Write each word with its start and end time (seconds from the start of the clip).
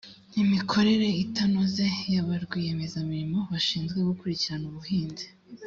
imikorere 0.41 1.07
itanoze 1.23 1.85
ya 2.13 2.21
ba 2.27 2.35
rwiyemezamirimo 2.43 3.39
bashinzwe 3.51 3.97
gukurikirana 4.09 4.65
ubuhinzi 4.71 5.25